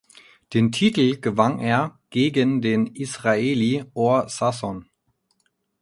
Den 0.55 0.71
Titel 0.71 1.17
gewann 1.21 1.59
er 1.59 1.99
gegen 2.09 2.59
den 2.63 2.87
Israeli 2.87 3.85
Or 3.93 4.27
Sasson. 4.29 4.89